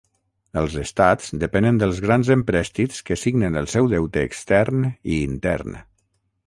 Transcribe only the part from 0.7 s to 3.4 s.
estats depenen dels grans emprèstits que